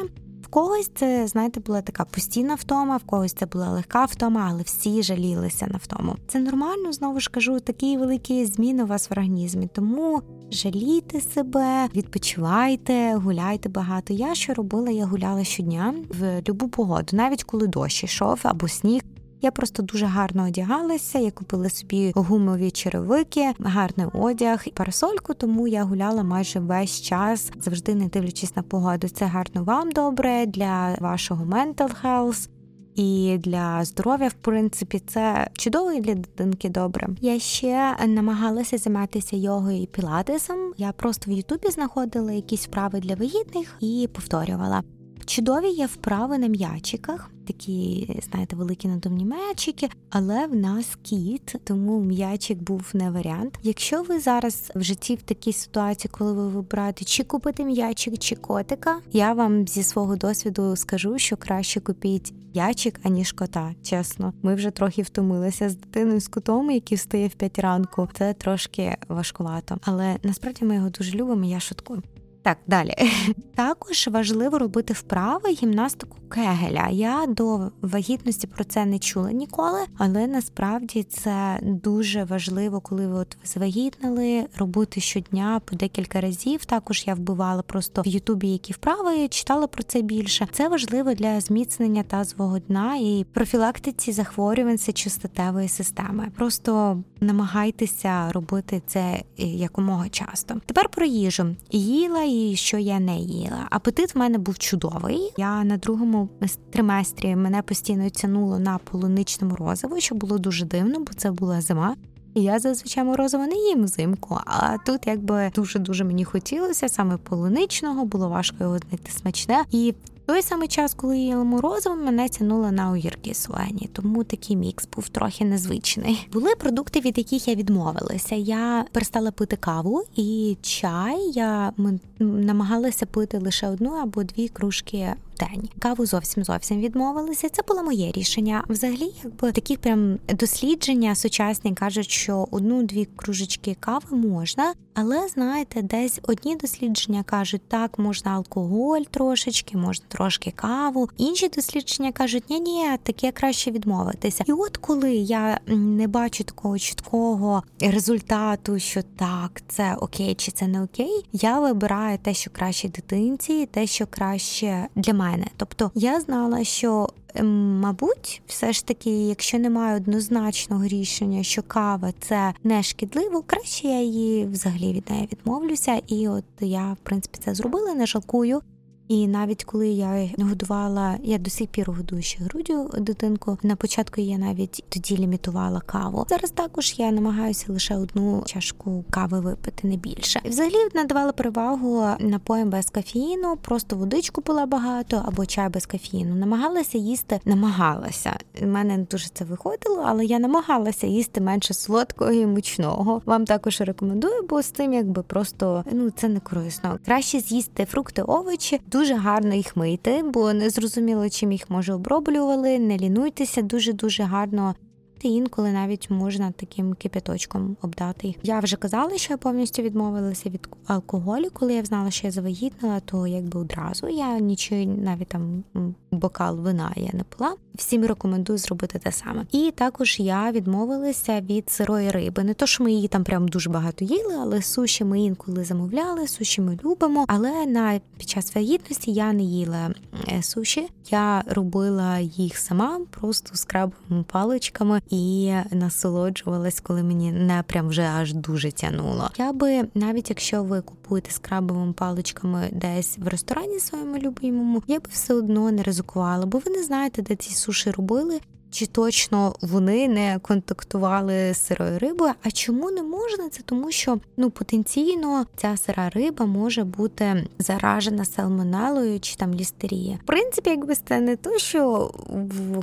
В 0.48 0.50
когось 0.50 0.90
це, 0.94 1.26
знаєте, 1.26 1.60
була 1.60 1.82
така 1.82 2.04
постійна 2.04 2.54
втома, 2.54 2.96
в 2.96 3.04
когось 3.04 3.32
це 3.32 3.46
була 3.46 3.70
легка 3.70 4.04
втома, 4.04 4.48
але 4.50 4.62
всі 4.62 5.02
жалілися 5.02 5.66
на 5.66 5.78
втому. 5.78 6.16
Це 6.28 6.40
нормально, 6.40 6.92
знову 6.92 7.20
ж 7.20 7.30
кажу, 7.30 7.60
такі 7.60 7.96
великі 7.96 8.46
зміни 8.46 8.82
у 8.82 8.86
вас 8.86 9.10
в 9.10 9.12
організмі. 9.12 9.68
Тому 9.74 10.22
жалійте 10.50 11.20
себе, 11.20 11.88
відпочивайте, 11.94 13.14
гуляйте 13.14 13.68
багато. 13.68 14.14
Я 14.14 14.34
що 14.34 14.54
робила? 14.54 14.90
Я 14.90 15.06
гуляла 15.06 15.44
щодня 15.44 15.94
в 16.18 16.42
любу 16.48 16.68
погоду, 16.68 17.08
навіть 17.12 17.44
коли 17.44 17.66
дощ 17.66 18.04
йшов 18.04 18.40
або 18.42 18.68
сніг. 18.68 19.02
Я 19.40 19.50
просто 19.50 19.82
дуже 19.82 20.06
гарно 20.06 20.46
одягалася. 20.46 21.18
Я 21.18 21.30
купила 21.30 21.70
собі 21.70 22.12
гумові 22.14 22.70
черевики, 22.70 23.52
гарний 23.58 24.06
одяг 24.12 24.62
і 24.66 24.70
парасольку, 24.70 25.34
тому 25.34 25.68
я 25.68 25.84
гуляла 25.84 26.22
майже 26.22 26.60
весь 26.60 27.00
час, 27.00 27.52
завжди 27.60 27.94
не 27.94 28.08
дивлячись 28.08 28.56
на 28.56 28.62
погоду. 28.62 29.08
Це 29.08 29.24
гарно 29.24 29.64
вам 29.64 29.90
добре 29.92 30.46
для 30.46 30.96
вашого 31.00 31.44
mental 31.44 31.90
health. 32.04 32.48
І 32.94 33.38
для 33.38 33.84
здоров'я, 33.84 34.28
в 34.28 34.32
принципі, 34.32 35.02
це 35.06 35.50
чудово 35.52 35.92
і 35.92 36.00
для 36.00 36.14
дитинки 36.14 36.68
добре. 36.68 37.08
Я 37.20 37.38
ще 37.38 37.96
намагалася 38.06 38.78
займатися 38.78 39.36
йогою 39.36 39.82
і 39.82 39.86
пілатесом. 39.86 40.72
Я 40.76 40.92
просто 40.92 41.30
в 41.30 41.34
Ютубі 41.34 41.70
знаходила 41.70 42.32
якісь 42.32 42.66
вправи 42.66 43.00
для 43.00 43.14
вагітних 43.14 43.76
і 43.80 44.08
повторювала. 44.14 44.82
Чудові 45.28 45.68
є 45.68 45.86
вправи 45.86 46.38
на 46.38 46.46
м'ячиках, 46.46 47.30
такі, 47.46 48.08
знаєте, 48.30 48.56
великі 48.56 48.88
надувні 48.88 49.24
м'ячики, 49.24 49.88
але 50.10 50.46
в 50.46 50.54
нас 50.54 50.98
кіт, 51.02 51.54
тому 51.64 52.00
м'ячик 52.00 52.58
був 52.58 52.90
не 52.94 53.10
варіант. 53.10 53.58
Якщо 53.62 54.02
ви 54.02 54.20
зараз 54.20 54.72
в 54.74 54.82
житті 54.82 55.14
в 55.14 55.22
такій 55.22 55.52
ситуації, 55.52 56.10
коли 56.18 56.32
ви 56.32 56.48
вибираєте 56.48 57.04
чи 57.04 57.24
купити 57.24 57.64
м'ячик, 57.64 58.18
чи 58.18 58.36
котика, 58.36 58.98
я 59.12 59.32
вам 59.32 59.68
зі 59.68 59.82
свого 59.82 60.16
досвіду 60.16 60.76
скажу, 60.76 61.18
що 61.18 61.36
краще 61.36 61.80
купіть 61.80 62.34
м'ячик, 62.54 63.00
аніж 63.02 63.32
кота. 63.32 63.74
Чесно, 63.82 64.32
ми 64.42 64.54
вже 64.54 64.70
трохи 64.70 65.02
втомилися 65.02 65.68
з 65.68 65.76
дитиною 65.76 66.20
з 66.20 66.28
котом, 66.28 66.70
який 66.70 66.98
встає 66.98 67.28
в 67.28 67.34
5 67.34 67.58
ранку. 67.58 68.08
Це 68.12 68.34
трошки 68.34 68.96
важкувато, 69.08 69.78
але 69.82 70.16
насправді 70.22 70.64
ми 70.64 70.74
його 70.74 70.90
дуже 70.90 71.16
любимо. 71.16 71.44
Я 71.44 71.60
шуткую. 71.60 72.02
Так, 72.42 72.58
далі. 72.66 72.94
Також 73.54 74.08
важливо 74.08 74.58
робити 74.58 74.92
вправи 74.92 75.50
гімнастику 75.50 76.16
кегеля. 76.28 76.88
Я 76.90 77.26
до 77.28 77.70
вагітності 77.82 78.46
про 78.46 78.64
це 78.64 78.84
не 78.84 78.98
чула 78.98 79.32
ніколи, 79.32 79.80
але 79.98 80.26
насправді 80.26 81.02
це 81.02 81.58
дуже 81.62 82.24
важливо, 82.24 82.80
коли 82.80 83.06
ви 83.06 83.18
от 83.18 83.36
завагітнили, 83.44 84.46
робити 84.56 85.00
щодня 85.00 85.60
по 85.64 85.76
декілька 85.76 86.20
разів. 86.20 86.64
Також 86.64 87.04
я 87.06 87.14
вбивала 87.14 87.62
просто 87.62 88.02
в 88.02 88.06
Ютубі 88.06 88.48
які 88.48 88.72
вправи, 88.72 89.28
читала 89.28 89.66
про 89.66 89.82
це 89.82 90.02
більше. 90.02 90.48
Це 90.52 90.68
важливо 90.68 91.14
для 91.14 91.40
зміцнення 91.40 92.02
тазового 92.02 92.58
дна 92.58 92.96
і 92.96 93.26
профілактиці 93.32 94.12
захворювань 94.12 94.78
сечостатевої 94.78 95.68
системи. 95.68 96.28
Просто 96.36 97.02
намагайтеся 97.20 98.32
робити 98.32 98.82
це 98.86 99.22
якомога 99.36 100.08
часто. 100.08 100.60
Тепер 100.66 100.88
про 100.88 101.06
їжу 101.06 101.56
їла 101.70 102.27
і 102.28 102.56
що 102.56 102.78
я 102.78 103.00
не 103.00 103.18
їла. 103.18 103.66
Апетит 103.70 104.14
в 104.14 104.18
мене 104.18 104.38
був 104.38 104.58
чудовий. 104.58 105.32
Я 105.36 105.64
на 105.64 105.76
другому 105.76 106.28
триместрі 106.70 107.36
мене 107.36 107.62
постійно 107.62 108.10
тянуло 108.10 108.58
на 108.58 108.78
полуничному 108.78 109.56
розову, 109.56 110.00
що 110.00 110.14
було 110.14 110.38
дуже 110.38 110.64
дивно, 110.64 110.98
бо 110.98 111.12
це 111.16 111.30
була 111.30 111.60
зима. 111.60 111.96
І 112.34 112.42
я 112.42 112.58
зазвичай 112.58 113.04
морозиво 113.04 113.46
не 113.46 113.56
їм 113.56 113.84
взимку, 113.84 114.38
а 114.46 114.78
тут 114.86 115.06
якби 115.06 115.50
дуже 115.54 115.78
дуже 115.78 116.04
мені 116.04 116.24
хотілося 116.24 116.88
саме 116.88 117.16
полуничного, 117.16 118.04
було 118.04 118.28
важко 118.28 118.56
його 118.60 118.78
знайти 118.78 119.12
смачне. 119.12 119.64
І 119.70 119.94
той 120.28 120.42
самий 120.42 120.68
час, 120.68 120.94
коли 120.94 121.18
їла 121.18 121.44
морозиво, 121.44 121.96
мене 121.96 122.28
тянуло 122.28 122.72
на 122.72 122.90
огірки 122.90 123.34
солені, 123.34 123.88
тому 123.92 124.24
такий 124.24 124.56
мікс 124.56 124.88
був 124.96 125.08
трохи 125.08 125.44
незвичний. 125.44 126.28
Були 126.32 126.54
продукти, 126.54 127.00
від 127.00 127.18
яких 127.18 127.48
я 127.48 127.54
відмовилася. 127.54 128.34
Я 128.34 128.84
перестала 128.92 129.30
пити 129.30 129.56
каву 129.56 130.02
і 130.16 130.56
чай. 130.62 131.30
Я 131.34 131.72
намагалася 132.18 133.06
пити 133.06 133.38
лише 133.38 133.68
одну 133.68 133.90
або 133.90 134.22
дві 134.22 134.48
кружки 134.48 135.14
день. 135.38 135.68
Каву 135.78 136.06
зовсім 136.06 136.44
зовсім 136.44 136.80
відмовилися. 136.80 137.48
Це 137.48 137.62
було 137.68 137.82
моє 137.82 138.12
рішення. 138.12 138.64
Взагалі, 138.68 139.12
якби 139.24 139.52
такі 139.52 139.76
прям 139.76 140.18
дослідження 140.28 141.14
сучасні 141.14 141.74
кажуть, 141.74 142.10
що 142.10 142.48
одну-дві 142.50 143.08
кружечки 143.16 143.76
кави 143.80 144.16
можна, 144.16 144.74
але 144.94 145.28
знаєте, 145.28 145.82
десь 145.82 146.20
одні 146.22 146.56
дослідження 146.56 147.22
кажуть, 147.22 147.62
так 147.68 147.98
можна 147.98 148.30
алкоголь 148.30 149.02
трошечки, 149.10 149.76
можна 149.76 150.06
трошки 150.08 150.50
каву. 150.50 151.08
Інші 151.16 151.48
дослідження 151.48 152.12
кажуть, 152.12 152.50
ні, 152.50 152.60
ні, 152.60 152.86
таке 153.02 153.32
краще 153.32 153.70
відмовитися. 153.70 154.44
І 154.46 154.52
от 154.52 154.76
коли 154.76 155.14
я 155.14 155.60
не 155.66 156.08
бачу 156.08 156.44
такого 156.44 156.78
чіткого 156.78 157.62
результату, 157.80 158.78
що 158.78 159.02
так, 159.02 159.62
це 159.68 159.94
окей 159.94 160.34
чи 160.34 160.52
це 160.52 160.66
не 160.66 160.82
окей, 160.82 161.26
я 161.32 161.60
вибираю 161.60 162.18
те, 162.18 162.34
що 162.34 162.50
краще 162.50 162.88
дитинці, 162.88 163.66
те, 163.66 163.86
що 163.86 164.06
краще 164.06 164.86
для 164.96 165.12
мене. 165.12 165.27
Тобто 165.56 165.90
я 165.94 166.20
знала, 166.20 166.64
що 166.64 167.08
Ем, 167.34 167.80
мабуть, 167.80 168.42
все 168.46 168.72
ж 168.72 168.86
таки, 168.86 169.10
якщо 169.10 169.58
немає 169.58 169.96
однозначного 169.96 170.86
рішення, 170.86 171.42
що 171.42 171.62
кава 171.62 172.12
це 172.20 172.54
не 172.64 172.82
шкідливо, 172.82 173.42
краще 173.46 173.88
я 173.88 174.00
її 174.00 174.46
взагалі 174.46 174.92
від 174.92 175.10
неї 175.10 175.28
відмовлюся. 175.32 176.00
І 176.06 176.28
от 176.28 176.44
я, 176.60 176.92
в 176.92 176.96
принципі, 177.02 177.38
це 177.44 177.54
зробила, 177.54 177.94
не 177.94 178.06
жалкую. 178.06 178.60
І 179.08 179.28
навіть 179.28 179.64
коли 179.64 179.88
я 179.88 180.28
годувала, 180.38 181.18
я 181.22 181.38
до 181.38 181.50
сих 181.50 181.68
пір 181.68 181.90
годую 181.90 182.22
ще 182.22 182.38
грудю 182.38 182.90
дитинку. 182.98 183.58
На 183.62 183.76
початку 183.76 184.20
я 184.20 184.38
навіть 184.38 184.84
тоді 184.88 185.16
лімітувала 185.16 185.80
каву. 185.80 186.26
Зараз 186.28 186.50
також 186.50 186.94
я 186.98 187.10
намагаюся 187.10 187.72
лише 187.72 187.96
одну 187.96 188.42
чашку 188.46 189.04
кави 189.10 189.40
випити, 189.40 189.88
не 189.88 189.96
більше. 189.96 190.40
І 190.44 190.48
взагалі 190.48 190.74
надавала 190.94 191.32
перевагу 191.32 192.06
напоям 192.20 192.70
без 192.70 192.90
кофеїну, 192.90 193.56
просто 193.56 193.96
водичку 193.96 194.42
пила 194.42 194.66
багато 194.66 195.22
або 195.26 195.46
чай 195.46 195.68
без 195.68 195.86
кофеїну. 195.86 196.34
Намагалася 196.34 196.98
їсти, 196.98 197.40
намагалася. 197.44 198.36
У 198.62 198.66
мене 198.66 198.96
не 198.96 199.04
дуже 199.04 199.28
це 199.28 199.44
виходило, 199.44 200.02
але 200.06 200.24
я 200.24 200.38
намагалася 200.38 201.06
їсти 201.06 201.40
менше 201.40 201.74
солодкого 201.74 202.32
і 202.32 202.46
мучного. 202.46 203.22
Вам 203.26 203.44
також 203.44 203.80
рекомендую, 203.80 204.42
бо 204.48 204.62
з 204.62 204.66
цим 204.66 204.92
якби 204.92 205.22
просто 205.22 205.84
ну 205.92 206.10
це 206.10 206.28
не 206.28 206.40
корисно. 206.40 206.98
Краще 207.04 207.40
з'їсти 207.40 207.84
фрукти, 207.84 208.22
овочі. 208.22 208.80
Дуже 208.98 209.14
гарно 209.14 209.54
їх 209.54 209.76
мити, 209.76 210.22
бо 210.34 210.52
не 210.52 210.70
зрозуміло, 210.70 211.28
чим 211.28 211.52
їх 211.52 211.70
може 211.70 211.92
оброблювали. 211.92 212.78
Не 212.78 212.98
лінуйтеся, 212.98 213.62
дуже 213.62 213.92
дуже 213.92 214.22
гарно 214.22 214.74
та 215.22 215.28
інколи 215.28 215.72
навіть 215.72 216.10
можна 216.10 216.52
таким 216.56 216.94
кипяточком 216.94 217.76
обдати 217.82 218.26
їх. 218.26 218.36
Я 218.42 218.60
вже 218.60 218.76
казала, 218.76 219.18
що 219.18 219.32
я 219.32 219.36
повністю 219.36 219.82
відмовилася 219.82 220.50
від 220.50 220.68
алкоголю. 220.86 221.48
Коли 221.52 221.74
я 221.74 221.84
знала, 221.84 222.10
що 222.10 222.26
я 222.26 222.30
завагітнила, 222.30 223.00
то 223.00 223.26
якби 223.26 223.60
одразу 223.60 224.08
я 224.08 224.38
нічого 224.38 224.84
навіть 224.84 225.28
там 225.28 225.64
бокал 226.10 226.60
вина 226.60 226.92
я 226.96 227.10
не 227.12 227.24
пила. 227.24 227.54
Всім 227.78 228.04
рекомендую 228.06 228.58
зробити 228.58 228.98
те 228.98 229.12
саме. 229.12 229.46
І 229.52 229.72
також 229.74 230.20
я 230.20 230.52
відмовилася 230.52 231.40
від 231.40 231.70
сирої 231.70 232.10
риби. 232.10 232.44
Не 232.44 232.54
то 232.54 232.66
що 232.66 232.84
ми 232.84 232.92
її 232.92 233.08
там 233.08 233.24
прям 233.24 233.48
дуже 233.48 233.70
багато 233.70 234.04
їли, 234.04 234.34
але 234.40 234.62
суші 234.62 235.04
ми 235.04 235.20
інколи 235.20 235.64
замовляли, 235.64 236.28
суші 236.28 236.60
ми 236.60 236.78
любимо. 236.84 237.24
Але 237.28 237.66
на 237.66 238.00
під 238.18 238.28
час 238.28 238.54
вагітності 238.54 239.12
я 239.12 239.32
не 239.32 239.42
їла 239.42 239.90
е, 240.28 240.42
суші. 240.42 240.88
Я 241.10 241.44
робила 241.46 242.18
їх 242.18 242.58
сама, 242.58 243.00
просто 243.10 243.56
з 243.56 243.64
крабовими 243.64 244.24
паличками 244.32 245.00
і 245.10 245.54
насолоджувалась, 245.70 246.80
коли 246.80 247.02
мені 247.02 247.32
не 247.32 247.62
прям 247.66 247.88
вже 247.88 248.02
аж 248.02 248.34
дуже 248.34 248.72
тянуло. 248.72 249.30
Я 249.38 249.52
би 249.52 249.88
навіть 249.94 250.30
якщо 250.30 250.62
ви 250.62 250.80
купуєте 250.80 251.30
з 251.30 251.38
крабовими 251.38 251.92
паличками 251.92 252.68
десь 252.72 253.18
в 253.18 253.28
ресторані 253.28 253.80
своєму 253.80 254.18
любимому, 254.18 254.82
я 254.86 254.96
би 254.96 255.06
все 255.10 255.34
одно 255.34 255.70
не 255.70 255.82
ризикувала, 255.82 256.46
бо 256.46 256.58
ви 256.58 256.70
не 256.72 256.82
знаєте, 256.82 257.22
де 257.22 257.36
ці 257.36 257.54
суші 257.54 257.67
робили. 257.90 258.40
Чи 258.70 258.86
точно 258.86 259.54
вони 259.60 260.08
не 260.08 260.38
контактували 260.42 261.54
з 261.54 261.66
сирою 261.66 261.98
рибою? 261.98 262.32
А 262.42 262.50
чому 262.50 262.90
не 262.90 263.02
можна? 263.02 263.48
Це 263.48 263.62
тому, 263.64 263.90
що 263.90 264.18
ну 264.36 264.50
потенційно 264.50 265.46
ця 265.56 265.76
сира 265.76 266.08
риба 266.08 266.46
може 266.46 266.84
бути 266.84 267.46
заражена 267.58 268.24
сальмонелою 268.24 269.20
чи 269.20 269.36
там 269.36 269.54
лістерія. 269.54 270.18
В 270.22 270.26
принципі, 270.26 270.70
якби 270.70 270.94
це 270.94 271.20
не 271.20 271.36
то, 271.36 271.58
що 271.58 272.10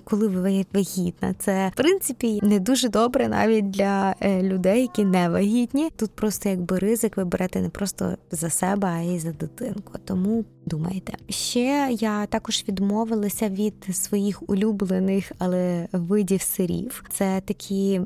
коли 0.04 0.27
ви 0.27 0.65
вагітна, 0.74 1.36
це 1.39 1.72
в 1.74 1.77
принципі 1.77 2.39
не 2.44 2.60
дуже 2.60 2.89
добре 2.89 3.27
навіть 3.27 3.70
для 3.70 4.15
е, 4.20 4.42
людей, 4.44 4.82
які 4.82 5.06
не 5.06 5.30
вагітні. 5.30 5.89
Тут 5.96 6.12
просто 6.12 6.50
якби 6.50 6.80
ризик 6.80 7.18
ви 7.18 7.25
берете 7.25 7.62
не 7.62 7.70
просто 7.70 8.18
за 8.32 8.50
себе, 8.50 8.88
а 8.88 9.01
й 9.01 9.20
за 9.20 9.32
дитинку. 9.32 9.94
Тому 10.06 10.46
думайте. 10.65 11.13
Ще 11.30 11.89
я 11.92 12.25
також 12.25 12.65
відмовилася 12.68 13.50
від 13.50 13.74
своїх 13.96 14.50
улюблених, 14.50 15.32
але 15.38 15.75
видів 15.91 16.41
сирів. 16.41 17.03
Це 17.10 17.41
такі 17.46 18.01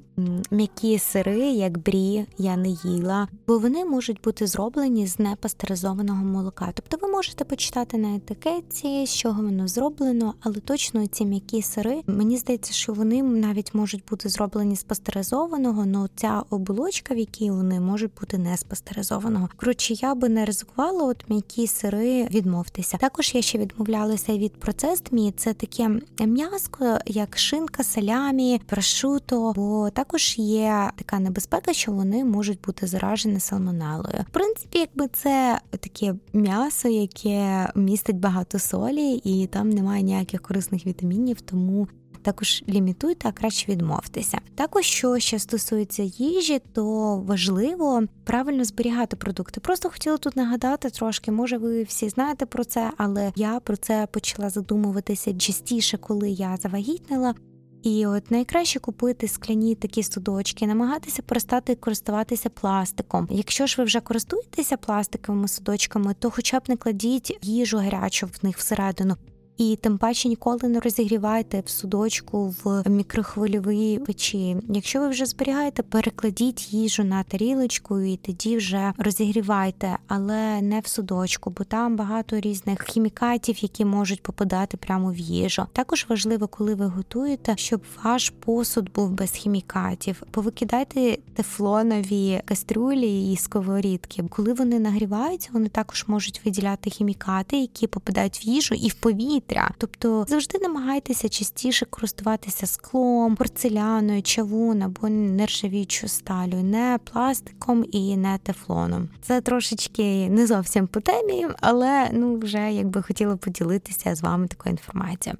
м'які 0.52 1.00
сири, 1.00 1.40
як 1.40 1.78
брі, 1.78 2.26
я 2.38 2.58
не 2.58 2.70
їла, 2.70 3.28
бо 3.48 3.60
вони 3.60 3.86
можуть 3.86 4.22
бути 4.22 4.48
зроблені 4.48 5.08
з 5.08 5.20
непастеризованого 5.20 6.26
молока. 6.26 6.72
Тобто 6.74 7.08
ви 7.08 7.14
можете 7.14 7.44
почитати 7.44 7.98
на 7.98 8.16
етикетці, 8.16 9.06
з 9.08 9.16
чого 9.16 9.44
воно 9.44 9.68
зроблено, 9.68 10.34
але 10.40 10.56
точно 10.56 11.08
ці 11.08 11.26
м'які 11.26 11.62
сири, 11.62 12.02
мені 12.08 12.38
здається, 12.38 12.74
що 12.74 12.94
вони 12.94 13.24
навіть 13.24 13.74
можуть 13.74 14.04
бути 14.10 14.30
зроблені 14.30 14.76
з 14.76 14.84
пастеризованого, 14.84 15.86
але 15.96 16.10
ця 16.16 16.44
оболочка, 16.50 17.14
в 17.14 17.18
якій 17.18 17.52
вони 17.52 17.80
можуть 17.80 18.12
бути 18.20 18.38
не 18.38 18.58
з 18.58 18.64
пастеризованого. 18.64 19.50
Коротше, 19.56 19.94
я 19.94 20.16
би 20.16 20.30
не 20.30 20.46
ризикувала 20.46 21.04
от 21.04 21.30
м'які 21.30 21.68
сири 21.68 22.28
від 22.32 22.50
відмовтеся. 22.50 22.98
Також 22.98 23.36
я 23.36 23.42
ще 23.42 23.58
відмовлялася 23.58 24.38
від 24.38 24.54
процестмі. 24.54 25.34
Це 25.38 25.54
таке 25.54 26.00
м'яско, 26.20 26.98
як 27.06 27.38
шинка, 27.60 27.84
салямі, 27.84 28.62
прошуто, 28.66 29.54
бо 29.56 29.90
також 29.90 30.36
є 30.38 30.92
така 30.96 31.20
небезпека, 31.20 31.74
що 31.74 31.92
вони 31.92 32.26
можуть 32.26 32.62
бути 32.62 32.88
заражені 32.88 33.40
салмонелою. 33.40 34.26
В 34.30 34.32
принципі, 34.32 34.80
якби 34.80 35.08
це 35.14 35.60
таке 35.70 36.16
м'ясо, 36.34 36.90
яке 36.90 37.70
містить 37.76 38.20
багато 38.20 38.60
солі, 38.60 39.22
і 39.24 39.48
там 39.48 39.70
немає 39.70 40.04
ніяких 40.04 40.42
корисних 40.42 40.86
вітамінів, 40.86 41.42
тому 41.42 41.88
також 42.22 42.64
лімітуйте, 42.70 43.30
а 43.30 43.32
краще 43.32 43.72
відмовтеся. 43.72 44.38
Також, 44.56 44.86
що 44.86 45.20
ще 45.20 45.40
стосується 45.40 46.04
їжі, 46.04 46.62
то 46.74 47.16
важливо 47.28 48.04
правильно 48.24 48.64
зберігати 48.64 49.16
продукти. 49.16 49.60
Просто 49.60 49.90
хотіла 49.90 50.18
тут 50.18 50.36
нагадати 50.36 50.90
трошки, 50.90 51.32
може, 51.32 51.58
ви 51.58 51.84
всі 51.84 52.10
знаєте 52.10 52.46
про 52.46 52.64
це, 52.64 52.92
але 52.98 53.32
я 53.36 53.60
про 53.60 53.78
це 53.78 54.08
почала 54.12 54.50
задумуватися 54.50 55.34
частіше, 55.34 55.98
коли 55.98 56.30
я 56.30 56.58
завагітнила. 56.58 57.36
І 57.84 58.06
от 58.06 58.32
найкраще 58.32 58.80
купити 58.80 59.28
скляні 59.28 59.76
такі 59.76 60.04
судочки, 60.04 60.68
намагатися 60.68 61.22
перестати 61.22 61.76
користуватися 61.76 62.50
пластиком. 62.50 63.28
Якщо 63.32 63.68
ж 63.68 63.76
ви 63.78 63.84
вже 63.84 64.00
користуєтеся 64.00 64.78
пластиковими 64.78 65.48
судочками, 65.48 66.16
то 66.20 66.30
хоча 66.30 66.60
б 66.60 66.64
не 66.68 66.78
кладіть 66.78 67.38
їжу 67.42 67.78
гарячу 67.78 68.28
в 68.28 68.46
них 68.46 68.58
всередину 68.58 69.16
і 69.60 69.76
тим 69.82 69.98
паче 69.98 70.30
ніколи 70.30 70.60
не 70.64 70.80
розігрівайте 70.80 71.64
в 71.66 71.70
судочку 71.70 72.56
в 72.64 72.90
мікрохвильовій 72.90 74.00
печі. 74.00 74.58
Якщо 74.70 75.00
ви 75.00 75.10
вже 75.10 75.26
зберігаєте, 75.26 75.84
перекладіть 75.84 76.74
їжу 76.74 77.04
на 77.04 77.24
тарілочку 77.24 78.00
і 78.00 78.18
тоді 78.18 78.58
вже 78.58 78.94
розігрівайте, 78.98 79.98
але 80.08 80.62
не 80.62 80.80
в 80.80 80.88
судочку, 80.88 81.54
бо 81.58 81.64
там 81.64 81.96
багато 81.96 82.40
різних 82.40 82.84
хімікатів, 82.84 83.64
які 83.64 83.86
можуть 83.86 84.24
попадати 84.24 84.78
прямо 84.78 85.12
в 85.12 85.18
їжу. 85.18 85.66
Також 85.74 86.06
важливо, 86.10 86.48
коли 86.48 86.76
ви 86.76 86.86
готуєте, 86.86 87.58
щоб 87.58 87.82
ваш 88.04 88.30
посуд 88.30 88.94
був 88.94 89.12
без 89.12 89.32
хімікатів. 89.32 90.24
Повикидайте 90.32 91.18
тефлонові 91.34 92.42
кастрюлі 92.46 93.32
і 93.32 93.38
сковорідки. 93.38 94.24
Коли 94.30 94.54
вони 94.54 94.80
нагріваються, 94.80 95.50
вони 95.54 95.70
також 95.70 96.06
можуть 96.08 96.42
виділяти 96.46 96.90
хімікати, 96.90 97.58
які 97.58 97.88
попадають 97.88 98.40
в 98.40 98.44
їжу 98.44 98.76
і 98.76 98.88
в 98.88 98.94
повітря 98.94 99.49
повітря. 99.50 99.72
Тобто 99.78 100.26
завжди 100.28 100.60
намагайтеся 100.62 101.30
частіше 101.30 101.86
користуватися 101.86 102.68
склом, 102.68 103.36
порцеляною, 103.36 104.22
чавун 104.22 104.82
або 104.82 105.10
нержавічою 105.10 106.10
сталю, 106.10 106.64
не 106.64 107.00
пластиком 107.04 107.86
і 107.92 108.18
не 108.18 108.38
тефлоном. 108.38 109.10
Це 109.22 109.42
трошечки 109.42 110.30
не 110.30 110.48
зовсім 110.48 110.88
по 110.88 111.00
темі, 111.00 111.48
але 111.62 112.10
ну 112.14 112.40
вже 112.40 112.72
якби 112.72 113.02
хотіла 113.02 113.36
поділитися 113.36 114.16
з 114.16 114.22
вами 114.22 114.48
такою 114.48 114.74
інформацією. 114.74 115.40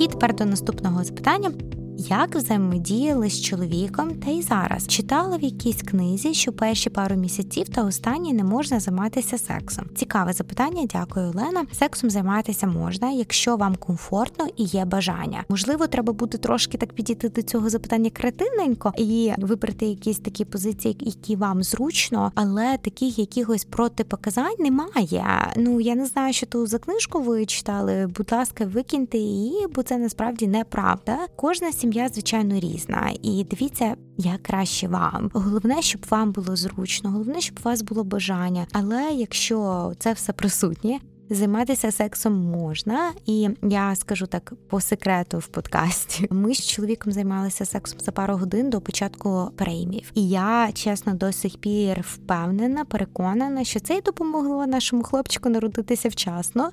І 0.00 0.06
тепер 0.06 0.34
до 0.34 0.44
наступного 0.44 1.04
запитання. 1.04 1.50
Як 1.98 2.36
взаємодіяли 2.36 3.30
з 3.30 3.40
чоловіком 3.40 4.14
та 4.14 4.30
й 4.30 4.42
зараз. 4.42 4.86
Читала 4.86 5.36
в 5.36 5.42
якійсь 5.42 5.82
книзі, 5.82 6.34
що 6.34 6.52
перші 6.52 6.90
пару 6.90 7.16
місяців 7.16 7.68
та 7.68 7.84
останні 7.84 8.32
не 8.32 8.44
можна 8.44 8.80
займатися 8.80 9.38
сексом. 9.38 9.84
Цікаве 9.94 10.32
запитання. 10.32 10.82
Дякую, 10.92 11.30
Олена. 11.30 11.66
Сексом 11.72 12.10
займатися 12.10 12.66
можна, 12.66 13.10
якщо 13.10 13.56
вам 13.56 13.76
комфортно 13.76 14.46
і 14.56 14.64
є 14.64 14.84
бажання. 14.84 15.44
Можливо, 15.48 15.86
треба 15.86 16.12
буде 16.12 16.38
трошки 16.38 16.78
так 16.78 16.92
підійти 16.92 17.28
до 17.28 17.42
цього 17.42 17.70
запитання 17.70 18.10
кретинненько 18.10 18.92
і 18.98 19.32
вибрати 19.38 19.86
якісь 19.86 20.18
такі 20.18 20.44
позиції, 20.44 20.96
які 21.00 21.36
вам 21.36 21.62
зручно, 21.62 22.32
але 22.34 22.78
таких 22.78 23.18
якихось 23.18 23.64
протипоказань 23.64 24.56
немає. 24.58 25.52
Ну 25.56 25.80
я 25.80 25.94
не 25.94 26.06
знаю, 26.06 26.32
що 26.32 26.46
ту 26.46 26.66
за 26.66 26.78
книжку 26.78 27.20
ви 27.20 27.46
читали. 27.46 28.10
Будь 28.16 28.32
ласка, 28.32 28.64
викиньте 28.64 29.18
її, 29.18 29.66
бо 29.74 29.82
це 29.82 29.98
насправді 29.98 30.46
неправда. 30.46 31.16
Кожна 31.36 31.72
сім'я, 31.72 31.87
звичайно, 31.92 32.60
різна. 32.60 33.12
І 33.22 33.46
дивіться, 33.50 33.96
як 34.18 34.42
краще 34.42 34.88
вам. 34.88 35.30
Головне, 35.34 35.82
щоб 35.82 36.06
вам 36.10 36.32
було 36.32 36.56
зручно, 36.56 37.10
головне, 37.10 37.40
щоб 37.40 37.58
у 37.60 37.68
вас 37.68 37.82
було 37.82 38.04
бажання. 38.04 38.66
Але 38.72 39.10
якщо 39.12 39.92
це 39.98 40.12
все 40.12 40.32
присутнє. 40.32 40.98
Займатися 41.30 41.92
сексом 41.92 42.32
можна, 42.50 43.12
і 43.26 43.48
я 43.62 43.94
скажу 43.94 44.26
так 44.26 44.52
по 44.68 44.80
секрету 44.80 45.38
в 45.38 45.46
подкасті. 45.46 46.28
Ми 46.30 46.54
з 46.54 46.66
чоловіком 46.66 47.12
займалися 47.12 47.64
сексом 47.64 48.00
за 48.00 48.12
пару 48.12 48.36
годин 48.36 48.70
до 48.70 48.80
початку 48.80 49.50
преймів. 49.56 50.12
І 50.14 50.28
я 50.28 50.70
чесно 50.74 51.14
до 51.14 51.32
сих 51.32 51.56
пір 51.56 52.04
впевнена, 52.08 52.84
переконана, 52.84 53.64
що 53.64 53.80
це 53.80 53.94
й 53.94 54.02
допомогло 54.02 54.66
нашому 54.66 55.02
хлопчику 55.02 55.48
народитися 55.48 56.08
вчасно. 56.08 56.70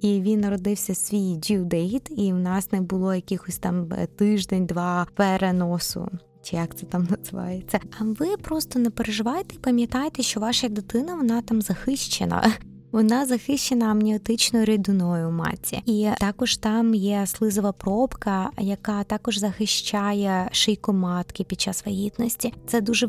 І 0.00 0.20
він 0.20 0.40
народився 0.40 0.94
свій 0.94 1.34
date, 1.38 2.10
і 2.10 2.32
в 2.32 2.36
нас 2.36 2.72
не 2.72 2.80
було 2.80 3.14
якихось 3.14 3.58
там 3.58 3.92
е, 3.92 4.06
тиждень-два 4.06 5.06
переносу. 5.14 6.08
Чи 6.42 6.56
як 6.56 6.76
це 6.76 6.86
там 6.86 7.08
називається? 7.18 7.80
А 8.00 8.04
ви 8.04 8.36
просто 8.36 8.78
не 8.78 8.90
переживайте 8.90 9.54
і 9.54 9.58
пам'ятайте, 9.58 10.22
що 10.22 10.40
ваша 10.40 10.68
дитина 10.68 11.14
вона 11.14 11.42
там 11.42 11.62
захищена. 11.62 12.52
Вона 12.92 13.26
захищена 13.26 13.86
амніотичною 13.86 14.64
рідиною 14.64 15.30
матці, 15.30 15.82
і 15.86 16.08
також 16.20 16.56
там 16.56 16.94
є 16.94 17.26
слизова 17.26 17.72
пробка, 17.72 18.50
яка 18.58 19.04
також 19.04 19.38
захищає 19.38 20.48
шийку 20.52 20.92
матки 20.92 21.44
під 21.44 21.60
час 21.60 21.86
вагітності. 21.86 22.54
Це 22.66 22.80
дуже 22.80 23.08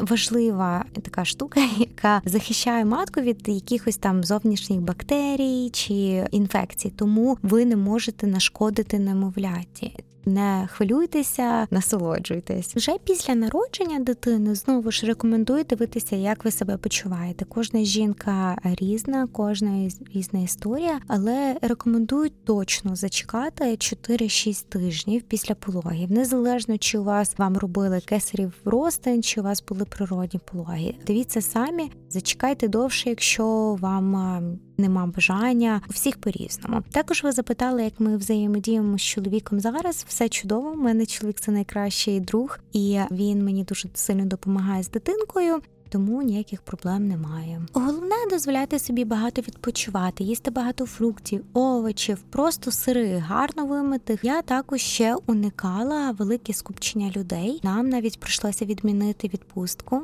важлива 0.00 0.84
така 1.02 1.24
штука, 1.24 1.60
яка 1.78 2.22
захищає 2.24 2.84
матку 2.84 3.20
від 3.20 3.48
якихось 3.48 3.96
там 3.96 4.24
зовнішніх 4.24 4.80
бактерій 4.80 5.70
чи 5.72 6.26
інфекцій. 6.30 6.92
Тому 6.96 7.38
ви 7.42 7.64
не 7.64 7.76
можете 7.76 8.26
нашкодити 8.26 8.98
немовляті. 8.98 10.04
Не 10.24 10.68
хвилюйтеся, 10.72 11.66
насолоджуйтесь. 11.70 12.76
Вже 12.76 12.98
після 13.04 13.34
народження 13.34 14.00
дитини 14.00 14.54
знову 14.54 14.90
ж 14.90 15.06
рекомендую 15.06 15.64
дивитися, 15.64 16.16
як 16.16 16.44
ви 16.44 16.50
себе 16.50 16.76
почуваєте. 16.76 17.44
Кожна 17.44 17.84
жінка 17.84 18.58
різна, 18.64 19.28
кожна 19.32 19.88
різна 20.14 20.40
історія, 20.40 21.00
але 21.06 21.56
рекомендую 21.62 22.30
точно 22.44 22.96
зачекати 22.96 23.64
4-6 23.64 24.64
тижнів 24.68 25.22
після 25.22 25.54
пологів, 25.54 26.12
незалежно 26.12 26.78
чи 26.78 26.98
у 26.98 27.04
вас 27.04 27.38
вам 27.38 27.56
робили 27.56 28.00
кесарів 28.00 28.52
ростин, 28.64 29.22
чи 29.22 29.40
у 29.40 29.44
вас 29.44 29.64
були 29.68 29.84
природні 29.84 30.40
пологи. 30.52 30.94
Дивіться 31.06 31.40
самі, 31.40 31.90
зачекайте 32.10 32.68
довше, 32.68 33.08
якщо 33.08 33.76
вам 33.80 34.58
нема 34.78 35.06
бажання 35.06 35.80
у 35.88 35.92
всіх 35.92 36.16
по 36.16 36.30
різному. 36.30 36.82
Також 36.90 37.22
ви 37.22 37.32
запитали, 37.32 37.84
як 37.84 38.00
ми 38.00 38.16
взаємодіємо 38.16 38.98
з 38.98 39.02
чоловіком 39.02 39.60
зараз. 39.60 40.04
Все 40.08 40.28
чудово. 40.28 40.70
У 40.70 40.76
мене 40.76 41.06
чоловік 41.06 41.40
це 41.40 41.52
найкращий 41.52 42.20
друг, 42.20 42.58
і 42.72 43.00
він 43.10 43.44
мені 43.44 43.64
дуже 43.64 43.88
сильно 43.94 44.24
допомагає 44.24 44.82
з 44.82 44.90
дитинкою. 44.90 45.60
Тому 45.92 46.22
ніяких 46.22 46.62
проблем 46.62 47.08
немає. 47.08 47.62
Головне 47.72 48.16
дозволяти 48.30 48.78
собі 48.78 49.04
багато 49.04 49.42
відпочивати, 49.42 50.24
їсти 50.24 50.50
багато 50.50 50.86
фруктів, 50.86 51.44
овочів, 51.52 52.18
просто 52.30 52.70
сири, 52.70 53.16
гарно 53.16 53.66
вимитих. 53.66 54.24
Я 54.24 54.42
також 54.42 54.80
ще 54.80 55.16
уникала 55.26 56.10
велике 56.10 56.52
скупчення 56.52 57.12
людей. 57.16 57.60
Нам 57.62 57.88
навіть 57.88 58.20
прийшлося 58.20 58.64
відмінити 58.64 59.28
відпустку 59.28 60.02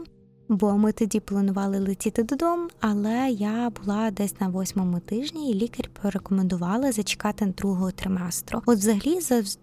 бо 0.49 0.78
ми 0.78 0.93
тоді 0.93 1.21
планували 1.21 1.78
летіти 1.78 2.23
додому, 2.23 2.69
але 2.81 3.31
я 3.31 3.71
була 3.71 4.11
десь 4.11 4.40
на 4.40 4.49
восьмому 4.49 5.00
тижні, 5.00 5.50
і 5.50 5.55
лікар 5.55 5.90
порекомендувала 6.02 6.93
зачекати 6.93 7.47
другого 7.47 7.90
триместру. 7.90 8.62
От, 8.67 8.78
взагалі, 8.78 9.19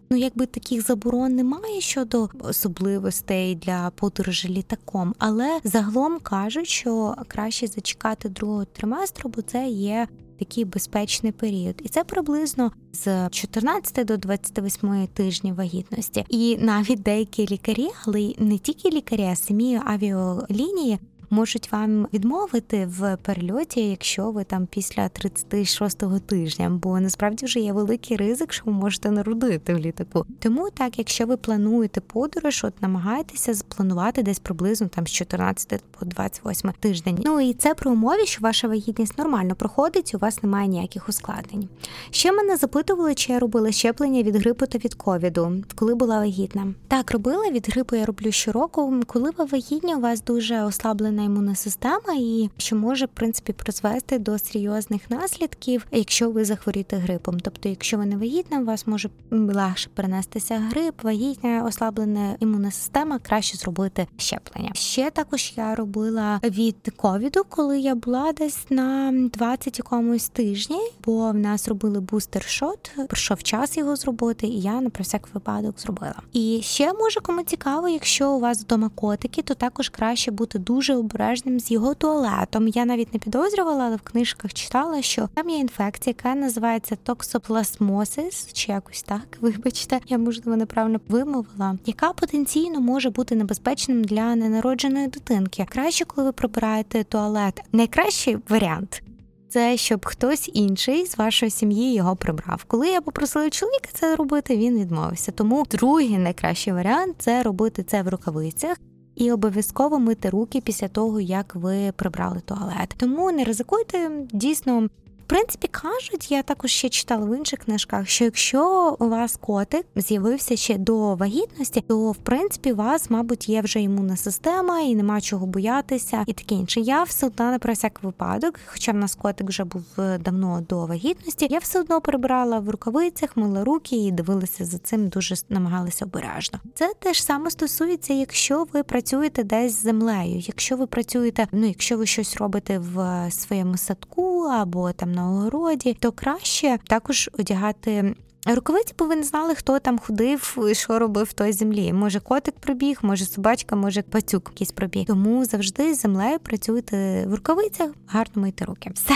ну 0.09 0.17
якби 0.17 0.45
таких 0.45 0.85
заборон 0.85 1.35
немає 1.35 1.81
щодо 1.81 2.29
особливостей 2.39 3.55
для 3.55 3.89
подорожі 3.89 4.49
літаком, 4.49 5.15
але 5.19 5.59
загалом 5.63 6.19
кажуть, 6.19 6.67
що 6.67 7.15
краще 7.27 7.67
зачекати 7.67 8.29
другого 8.29 8.65
триместру, 8.65 9.31
бо 9.35 9.41
це 9.41 9.67
є 9.67 10.07
такий 10.39 10.65
безпечний 10.65 11.31
період, 11.31 11.75
і 11.83 11.89
це 11.89 12.03
приблизно 12.03 12.71
з 12.93 13.29
14 13.29 14.07
до 14.07 14.17
28 14.17 15.07
тижнів 15.07 15.55
вагітності. 15.55 16.25
І 16.29 16.57
навіть 16.57 17.01
деякі 17.01 17.47
лікарі, 17.47 17.87
але 18.05 18.33
не 18.37 18.57
тільки 18.57 18.89
лікарі, 18.89 19.23
а 19.23 19.35
самі 19.35 19.81
авіалінії 19.85 20.99
можуть 21.35 21.71
вам 21.71 22.07
відмовити 22.13 22.85
в 22.85 23.17
перельоті, 23.21 23.89
якщо 23.89 24.31
ви 24.31 24.43
там 24.43 24.67
після 24.67 25.03
36-го 25.03 26.19
тижня, 26.19 26.69
бо 26.69 26.99
насправді 26.99 27.45
вже 27.45 27.59
є 27.59 27.73
великий 27.73 28.17
ризик, 28.17 28.53
що 28.53 28.63
ви 28.65 28.71
можете 28.71 29.11
народити 29.11 29.73
в 29.73 29.77
літаку. 29.79 30.25
Тому 30.39 30.69
так, 30.69 30.99
якщо 30.99 31.25
ви 31.25 31.37
плануєте 31.37 32.01
подорож, 32.01 32.63
от 32.63 32.81
намагайтеся 32.81 33.53
спланувати 33.53 34.23
десь 34.23 34.39
приблизно 34.39 34.87
там 34.87 35.07
з 35.07 35.11
14 35.11 35.83
по 35.99 36.05
28 36.05 36.71
тиждень. 36.79 37.19
Ну 37.25 37.41
і 37.41 37.53
це 37.53 37.73
при 37.73 37.91
умові, 37.91 38.25
що 38.25 38.41
ваша 38.41 38.67
вагітність 38.67 39.17
нормально 39.17 39.55
проходить, 39.55 40.15
у 40.15 40.17
вас 40.17 40.43
немає 40.43 40.67
ніяких 40.67 41.09
ускладнень. 41.09 41.69
Ще 42.11 42.31
мене 42.31 42.57
запитували, 42.57 43.15
чи 43.15 43.33
я 43.33 43.39
робила 43.39 43.71
щеплення 43.71 44.23
від 44.23 44.35
грипу 44.35 44.65
та 44.65 44.77
від 44.77 44.93
ковіду, 44.93 45.63
коли 45.75 45.95
була 45.95 46.19
вагітна. 46.19 46.73
Так 46.87 47.11
робила 47.11 47.49
від 47.51 47.69
грипу. 47.69 47.95
Я 47.95 48.05
роблю 48.05 48.31
щороку. 48.31 49.01
Коли 49.05 49.31
ви 49.37 49.45
вагітні, 49.45 49.95
у 49.95 49.99
вас 49.99 50.23
дуже 50.23 50.61
ослаблена 50.61 51.24
імунна 51.25 51.55
система, 51.55 52.13
і 52.17 52.49
що 52.57 52.75
може 52.75 53.05
в 53.05 53.09
принципі 53.09 53.53
призвести 53.53 54.19
до 54.19 54.39
серйозних 54.39 55.09
наслідків, 55.09 55.85
якщо 55.91 56.29
ви 56.29 56.45
захворієте 56.45 56.97
грипом. 56.97 57.39
Тобто, 57.39 57.69
якщо 57.69 57.97
ви 57.97 58.05
не 58.05 58.17
вагітна, 58.17 58.59
у 58.59 58.65
вас 58.65 58.87
може 58.87 59.09
легше 59.31 59.89
перенестися 59.93 60.57
грип, 60.57 61.03
вагітня, 61.03 61.63
ослаблена 61.67 62.35
імунна 62.39 62.71
система, 62.71 63.19
краще 63.19 63.57
зробити 63.57 64.07
щеплення. 64.17 64.71
Ще 64.73 65.11
також 65.11 65.53
я 65.55 65.75
робила 65.75 66.39
від 66.43 66.75
ковіду, 66.95 67.43
коли 67.49 67.79
я 67.79 67.95
була 67.95 68.33
десь 68.33 68.65
на 68.69 69.11
20 69.33 69.79
якомусь 69.79 70.29
тижні, 70.29 70.79
бо 71.05 71.31
в 71.31 71.35
нас 71.35 71.67
робили 71.67 71.99
бустер-шот, 71.99 73.07
пройшов 73.07 73.43
час 73.43 73.77
його 73.77 73.95
зробити, 73.95 74.47
і 74.47 74.61
я 74.61 74.81
на 74.81 74.89
про 74.89 75.03
всяк 75.03 75.29
випадок 75.33 75.79
зробила. 75.79 76.21
І 76.33 76.59
ще 76.63 76.93
може 76.93 77.19
кому 77.19 77.43
цікаво, 77.43 77.89
якщо 77.89 78.31
у 78.31 78.39
вас 78.39 78.61
вдома 78.61 78.89
котики, 78.95 79.41
то 79.41 79.53
також 79.53 79.89
краще 79.89 80.31
бути 80.31 80.59
дуже 80.59 80.95
обережним 81.05 81.59
з 81.59 81.71
його 81.71 81.93
туалетом. 81.93 82.67
Я 82.67 82.85
навіть 82.85 83.13
не 83.13 83.19
підозрювала, 83.19 83.83
але 83.83 83.95
в 83.95 84.01
книжках 84.01 84.53
читала, 84.53 85.01
що 85.01 85.29
там 85.33 85.49
є 85.49 85.57
інфекція, 85.57 86.15
яка 86.17 86.39
називається 86.39 86.95
токсоплазмосис, 87.03 88.53
чи 88.53 88.71
якось 88.71 89.03
так, 89.03 89.27
вибачте, 89.41 89.99
я 90.07 90.17
можливо 90.17 90.57
неправильно 90.57 90.99
вимовила, 91.07 91.77
яка 91.85 92.13
потенційно 92.13 92.81
може 92.81 93.09
бути 93.09 93.35
небезпечним 93.35 94.03
для 94.03 94.35
ненародженої 94.35 95.07
дитинки. 95.07 95.65
Краще, 95.69 96.05
коли 96.05 96.27
ви 96.27 96.31
прибираєте 96.31 97.03
туалет, 97.03 97.61
найкращий 97.71 98.37
варіант. 98.49 99.01
Це 99.49 99.77
щоб 99.77 100.05
хтось 100.05 100.49
інший 100.53 101.05
з 101.05 101.17
вашої 101.17 101.51
сім'ї 101.51 101.93
його 101.93 102.15
прибрав. 102.15 102.63
Коли 102.63 102.87
я 102.87 103.01
попросила 103.01 103.49
чоловіка 103.49 103.89
це 103.93 104.15
робити, 104.15 104.57
він 104.57 104.79
відмовився. 104.79 105.31
Тому 105.31 105.65
другий 105.71 106.17
найкращий 106.17 106.73
варіант 106.73 107.15
це 107.19 107.43
робити 107.43 107.83
це 107.83 108.01
в 108.01 108.09
рукавицях 108.09 108.77
і 109.15 109.31
обов'язково 109.31 109.99
мити 109.99 110.29
руки 110.29 110.61
після 110.61 110.87
того, 110.87 111.19
як 111.21 111.55
ви 111.55 111.91
прибрали 111.95 112.39
туалет. 112.45 112.95
Тому 112.97 113.31
не 113.31 113.43
ризикуйте 113.43 114.11
дійсно 114.31 114.89
в 115.25 115.27
принципі, 115.27 115.67
кажуть, 115.67 116.31
я 116.31 116.43
також 116.43 116.71
ще 116.71 116.89
читала 116.89 117.25
в 117.25 117.37
інших 117.37 117.59
книжках, 117.59 118.07
що 118.07 118.25
якщо 118.25 118.95
у 118.99 119.09
вас 119.09 119.37
котик 119.41 119.85
з'явився 119.95 120.55
ще 120.55 120.77
до 120.77 121.15
вагітності, 121.15 121.81
то 121.81 122.11
в 122.11 122.15
принципі 122.15 122.71
у 122.71 122.75
вас, 122.75 123.09
мабуть, 123.09 123.49
є 123.49 123.61
вже 123.61 123.81
імунна 123.81 124.17
система 124.17 124.79
і 124.79 124.95
нема 124.95 125.21
чого 125.21 125.45
боятися, 125.45 126.23
і 126.27 126.33
таке 126.33 126.55
інше. 126.55 126.79
Я 126.79 127.03
все 127.03 127.27
одно 127.27 127.51
не 127.51 127.59
про 127.59 127.73
всяк 127.73 128.03
випадок, 128.03 128.59
хоча 128.65 128.91
в 128.91 128.95
нас 128.95 129.15
котик 129.15 129.47
вже 129.47 129.63
був 129.63 129.83
е, 129.99 130.17
давно 130.17 130.65
до 130.69 130.85
вагітності. 130.85 131.47
Я 131.49 131.59
все 131.59 131.79
одно 131.79 132.01
прибирала 132.01 132.59
в 132.59 132.69
рукавицях, 132.69 133.37
мила 133.37 133.63
руки 133.63 133.95
і 133.95 134.11
дивилася 134.11 134.65
за 134.65 134.77
цим, 134.77 135.07
дуже 135.07 135.35
намагалася 135.49 136.05
обережно. 136.05 136.59
Це 136.73 136.93
теж 136.99 137.23
саме 137.23 137.51
стосується, 137.51 138.13
якщо 138.13 138.65
ви 138.73 138.83
працюєте 138.83 139.43
десь 139.43 139.71
з 139.71 139.81
землею, 139.81 140.43
якщо 140.47 140.77
ви 140.77 140.87
працюєте, 140.87 141.47
ну 141.51 141.67
якщо 141.67 141.97
ви 141.97 142.05
щось 142.05 142.37
робите 142.37 142.79
в 142.79 143.27
своєму 143.31 143.77
садку 143.77 144.43
або 144.43 144.91
там 144.91 145.14
на 145.15 145.29
огороді, 145.29 145.97
то 145.99 146.11
краще 146.11 146.77
також 146.87 147.29
одягати. 147.39 148.15
Рукавиці, 148.47 148.93
бо 148.99 149.05
ви 149.05 149.15
не 149.15 149.23
знали, 149.23 149.55
хто 149.55 149.79
там 149.79 149.99
ходив, 149.99 150.57
і 150.71 150.75
що 150.75 150.99
робив 150.99 151.25
в 151.25 151.33
той 151.33 151.53
землі. 151.53 151.93
Може, 151.93 152.19
котик 152.19 152.55
пробіг, 152.59 152.99
може 153.01 153.25
собачка, 153.25 153.75
може 153.75 154.01
пацюк 154.01 154.49
якийсь 154.51 154.71
пробіг. 154.71 155.05
Тому 155.05 155.45
завжди 155.45 155.93
з 155.93 156.01
землею 156.01 156.39
працюйте 156.39 157.25
в 157.27 157.35
рукавицях, 157.35 157.91
гарно 158.07 158.41
мийте 158.41 158.65
руки. 158.65 158.91
Все. 158.93 159.15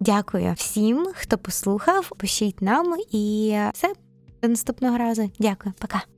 Дякую 0.00 0.52
всім, 0.56 1.06
хто 1.14 1.38
послухав. 1.38 2.12
Пишіть 2.18 2.62
нам 2.62 2.94
і 3.10 3.56
все 3.72 3.92
до 4.42 4.48
наступного 4.48 4.98
разу. 4.98 5.30
Дякую, 5.38 5.74
пока. 5.78 6.13